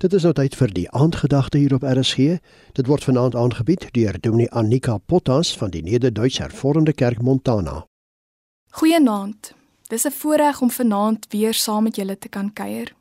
Dit 0.00 0.14
is 0.16 0.22
nou 0.24 0.30
tyd 0.32 0.54
vir 0.56 0.70
die 0.72 0.86
aandgedagte 0.96 1.58
hier 1.60 1.74
op 1.76 1.82
RSG. 1.84 2.38
Dit 2.72 2.86
word 2.88 3.04
vanaand 3.04 3.34
aangebied 3.36 3.82
deur 3.92 4.16
Dominee 4.24 4.48
Annika 4.56 4.94
Potas 4.96 5.50
van 5.60 5.74
die 5.74 5.82
Nederduits 5.84 6.38
Hervormde 6.40 6.94
Kerk 6.96 7.20
Montana. 7.20 7.82
Goeienaand. 8.80 9.52
Dis 9.92 10.06
'n 10.06 10.10
voorreg 10.10 10.60
om 10.60 10.70
vanaand 10.70 11.26
weer 11.28 11.54
saam 11.54 11.82
met 11.82 11.96
julle 11.96 12.18
te 12.18 12.28
kan 12.28 12.52
kuier. 12.52 12.94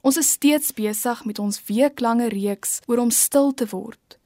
Ons 0.00 0.16
is 0.16 0.30
steeds 0.30 0.72
besig 0.72 1.24
met 1.24 1.38
ons 1.38 1.62
weeklange 1.66 2.28
reeks 2.28 2.80
oor 2.86 2.98
om 2.98 3.10
stil 3.10 3.54
te 3.54 3.66
word, 3.70 4.18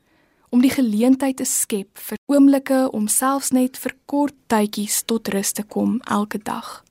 om 0.49 0.61
die 0.61 0.71
geleentheid 0.71 1.37
te 1.37 1.45
skep 1.45 1.99
vir 1.99 2.19
oomblikke 2.27 2.91
om 2.91 3.09
selfs 3.09 3.51
net 3.51 3.79
vir 3.79 3.95
kort 4.05 4.35
tydjies 4.47 5.03
tot 5.03 5.29
rus 5.29 5.53
te 5.53 5.63
kom 5.63 6.01
elke 6.01 6.39
dag. 6.39 6.85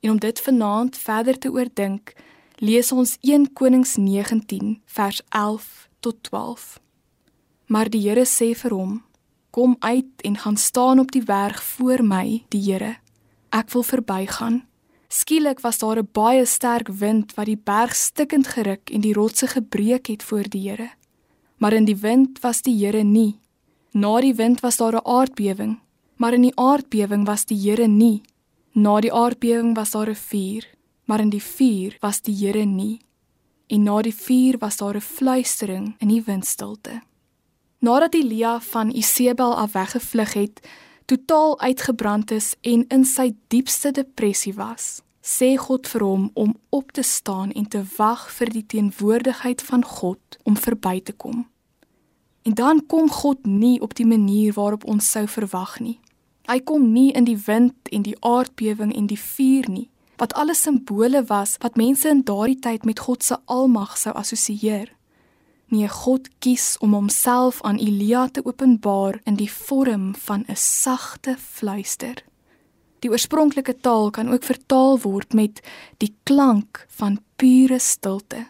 En 0.00 0.10
om 0.10 0.18
dit 0.18 0.40
vanaand 0.40 0.96
verder 0.96 1.38
te 1.38 1.48
oordink, 1.50 2.12
lees 2.58 2.90
ons 2.92 3.16
1 3.22 3.52
Konings 3.54 3.96
19 3.96 4.80
vers 4.84 5.22
11 5.28 5.88
tot 6.00 6.22
12. 6.22 6.80
Maar 7.66 7.90
die 7.90 8.02
Here 8.02 8.24
sê 8.26 8.54
vir 8.54 8.74
hom: 8.74 9.02
Kom 9.50 9.76
uit 9.78 10.24
en 10.26 10.36
gaan 10.36 10.56
staan 10.56 10.98
op 10.98 11.12
die 11.12 11.22
berg 11.22 11.62
voor 11.62 12.02
my, 12.02 12.44
die 12.48 12.62
Here. 12.62 12.96
Ek 13.50 13.70
wil 13.72 13.82
verbygaan. 13.82 14.64
Skielik 15.08 15.60
was 15.60 15.78
daar 15.78 15.98
'n 15.98 16.08
baie 16.12 16.44
sterk 16.44 16.88
wind 16.88 17.34
wat 17.34 17.46
die 17.46 17.56
berg 17.56 17.94
stikkend 17.94 18.46
geruk 18.46 18.90
en 18.90 19.00
die 19.00 19.14
rotse 19.14 19.46
gebreek 19.46 20.06
het 20.06 20.22
voor 20.22 20.48
die 20.48 20.68
Here. 20.68 20.90
Maar 21.56 21.72
in 21.72 21.84
die 21.84 21.96
wind 21.96 22.40
was 22.40 22.62
die 22.62 22.84
Here 22.84 23.02
nie. 23.02 23.38
Na 23.92 24.20
die 24.20 24.34
wind 24.34 24.60
was 24.60 24.76
daar 24.76 24.94
'n 24.94 25.06
aardbewing, 25.06 25.78
maar 26.16 26.34
in 26.34 26.42
die 26.42 26.56
aardbewing 26.56 27.26
was 27.26 27.44
die 27.44 27.58
Here 27.58 27.86
nie. 27.86 28.22
Na 28.74 29.00
die 29.00 29.12
aardbewing 29.12 29.74
was 29.74 29.90
daar 29.90 30.08
'n 30.10 30.14
vuur, 30.14 30.77
maar 31.08 31.20
in 31.20 31.30
die 31.32 31.42
vuur 31.42 31.96
was 32.00 32.20
die 32.20 32.36
Here 32.36 32.64
nie. 32.64 33.00
En 33.66 33.82
na 33.82 34.02
die 34.02 34.14
vuur 34.14 34.58
was 34.58 34.76
daar 34.76 34.96
'n 34.96 35.00
fluistering 35.00 35.94
in 35.98 36.08
die 36.08 36.22
windstilte. 36.22 37.00
Nadat 37.78 38.14
Elia 38.14 38.60
van 38.60 38.90
Isebel 38.90 39.56
af 39.56 39.72
weggevlug 39.72 40.32
het, 40.32 40.68
totaal 41.04 41.60
uitgebrand 41.60 42.30
is 42.30 42.54
en 42.60 42.84
in 42.88 43.04
sy 43.04 43.32
diepste 43.46 43.90
depressie 43.90 44.54
was, 44.54 45.02
sê 45.22 45.56
God 45.56 45.88
vir 45.88 46.02
hom 46.02 46.30
om 46.34 46.56
op 46.68 46.92
te 46.92 47.02
staan 47.02 47.52
en 47.52 47.68
te 47.68 47.84
wag 47.96 48.32
vir 48.32 48.50
die 48.50 48.66
teenwoordigheid 48.66 49.62
van 49.62 49.84
God 49.84 50.38
om 50.42 50.56
verby 50.56 51.00
te 51.00 51.12
kom. 51.12 51.46
En 52.42 52.54
dan 52.54 52.86
kom 52.86 53.10
God 53.10 53.46
nie 53.46 53.80
op 53.80 53.94
die 53.94 54.06
manier 54.06 54.52
waarop 54.52 54.84
ons 54.84 55.10
sou 55.10 55.26
verwag 55.26 55.80
nie. 55.80 56.00
Hy 56.48 56.60
kom 56.60 56.92
nie 56.92 57.12
in 57.12 57.24
die 57.24 57.38
wind 57.46 57.74
en 57.92 58.02
die 58.02 58.16
aardbewing 58.20 58.94
en 58.96 59.06
die 59.06 59.20
vuur 59.20 59.70
nie, 59.70 59.90
wat 60.18 60.34
alles 60.34 60.62
simbole 60.62 61.22
was 61.24 61.56
wat 61.62 61.76
mense 61.76 62.08
in 62.08 62.24
daardie 62.26 62.58
tyd 62.58 62.84
met 62.84 62.98
God 63.06 63.22
se 63.22 63.36
almag 63.46 63.96
sou 63.98 64.14
assosieer. 64.14 64.90
Nee, 65.68 65.88
God 65.88 66.28
kies 66.38 66.76
om 66.80 66.94
homself 66.96 67.60
aan 67.62 67.78
Elia 67.78 68.28
te 68.28 68.44
openbaar 68.44 69.20
in 69.24 69.36
die 69.36 69.50
vorm 69.52 70.14
van 70.14 70.44
'n 70.48 70.56
sagte 70.56 71.36
fluister. 71.38 72.24
Die 72.98 73.10
oorspronklike 73.10 73.76
taal 73.80 74.10
kan 74.10 74.28
ook 74.28 74.42
vertaal 74.42 74.98
word 75.00 75.32
met 75.32 75.60
die 75.96 76.14
klank 76.22 76.86
van 76.88 77.20
pure 77.36 77.78
stilte. 77.78 78.46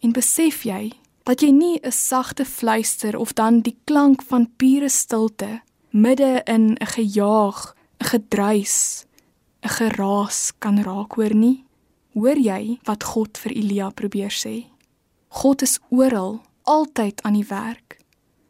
En 0.00 0.12
besef 0.12 0.62
jy 0.62 0.92
dat 1.24 1.40
jy 1.40 1.50
nie 1.50 1.80
'n 1.82 1.92
sagte 1.92 2.44
fluister 2.44 3.18
of 3.18 3.32
dan 3.32 3.60
die 3.60 3.76
klank 3.84 4.22
van 4.22 4.50
pure 4.56 4.88
stilte 4.88 5.60
midde 5.90 6.42
in 6.44 6.76
'n 6.80 6.86
gejaag, 6.86 7.74
'n 8.00 8.04
gedruis, 8.04 9.04
'n 9.64 9.68
geraas 9.78 10.52
kan 10.58 10.82
raak 10.82 11.14
hoor 11.16 11.34
nie. 11.34 11.64
Hoor 12.12 12.36
jy 12.36 12.78
wat 12.84 13.02
God 13.02 13.38
vir 13.38 13.52
Elia 13.52 13.90
probeer 13.90 14.30
sê? 14.30 14.66
God 15.28 15.62
is 15.62 15.80
oral, 15.88 16.42
altyd 16.62 17.22
aan 17.22 17.32
die 17.32 17.48
werk. 17.48 17.98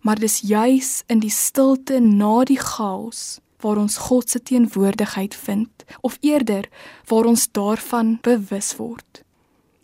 Maar 0.01 0.19
dis 0.19 0.41
juis 0.41 1.03
in 1.07 1.21
die 1.21 1.31
stilte 1.31 2.01
na 2.01 2.45
die 2.45 2.59
chaos 2.59 3.41
waar 3.63 3.79
ons 3.81 3.97
God 3.97 4.31
se 4.31 4.43
teenwoordigheid 4.43 5.35
vind, 5.35 5.85
of 6.01 6.19
eerder 6.21 6.69
waar 7.09 7.25
ons 7.25 7.49
daarvan 7.53 8.19
bewus 8.21 8.77
word. 8.77 9.23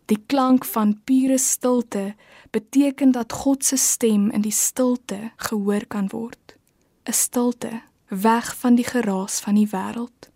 Die 0.06 0.18
klank 0.26 0.64
van 0.64 1.00
pure 1.04 1.38
stilte 1.38 2.14
beteken 2.50 3.12
dat 3.12 3.32
God 3.32 3.64
se 3.64 3.76
stem 3.76 4.30
in 4.30 4.42
die 4.42 4.52
stilte 4.52 5.30
gehoor 5.36 5.86
kan 5.86 6.08
word. 6.12 6.56
'n 7.08 7.12
Stilte 7.12 7.80
weg 8.08 8.56
van 8.56 8.74
die 8.74 8.84
geraas 8.84 9.40
van 9.40 9.54
die 9.54 9.68
wêreld. 9.68 10.30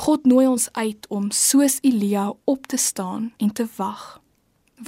God 0.00 0.24
nooi 0.24 0.46
ons 0.48 0.64
uit 0.72 1.04
om 1.12 1.26
soos 1.28 1.74
Elia 1.84 2.30
op 2.48 2.66
te 2.72 2.78
staan 2.80 3.32
en 3.36 3.50
te 3.52 3.66
wag. 3.76 4.20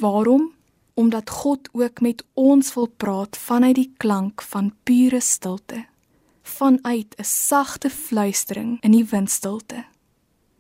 Waarom? 0.01 0.47
Omdat 0.95 1.31
God 1.31 1.69
ook 1.73 2.01
met 2.01 2.25
ons 2.33 2.71
wil 2.75 2.87
praat 2.87 3.37
vanuit 3.37 3.75
die 3.77 3.91
klank 3.97 4.43
van 4.43 4.71
pure 4.89 5.21
stilte, 5.21 5.85
vanuit 6.43 7.15
'n 7.19 7.25
sagte 7.25 7.91
fluistering 7.91 8.81
in 8.81 8.91
die 8.91 9.05
windstilte. 9.05 9.85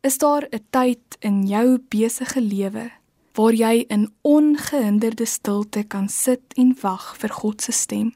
Is 0.01 0.19
daar 0.19 0.45
'n 0.51 0.65
tyd 0.71 1.17
in 1.19 1.47
jou 1.47 1.79
besige 1.89 2.41
lewe 2.41 2.91
waar 3.33 3.55
jy 3.55 3.85
in 3.89 4.13
ongehinderde 4.21 5.25
stilte 5.25 5.83
kan 5.83 6.09
sit 6.09 6.43
en 6.55 6.77
wag 6.81 7.17
vir 7.17 7.31
God 7.31 7.63
se 7.63 7.73
stem? 7.73 8.15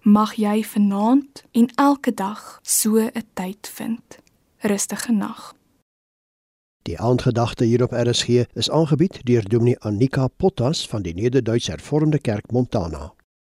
Mag 0.00 0.34
jy 0.34 0.64
vanaand 0.64 1.44
en 1.50 1.66
elke 1.74 2.14
dag 2.14 2.60
so 2.62 2.96
'n 2.98 3.24
tyd 3.34 3.68
vind. 3.74 4.18
Rustige 4.58 5.12
nag. 5.12 5.60
Die 6.82 6.98
aandgedagte 6.98 7.64
hier 7.64 7.82
op 7.82 7.92
RSG 7.92 8.28
is 8.54 8.70
aangebied 8.70 9.20
deur 9.26 9.42
Dominee 9.42 9.78
Annika 9.78 10.28
Potas 10.28 10.88
van 10.88 11.02
die 11.02 11.14
Nederduits 11.14 11.68
Hervormde 11.70 12.18
Kerk 12.18 12.50
Montana. 12.50 13.12